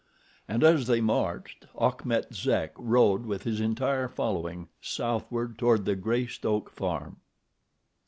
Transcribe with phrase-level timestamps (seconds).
[0.47, 6.71] And as they marched, Achmet Zek rode with his entire following southward toward the Greystoke
[6.71, 7.17] farm.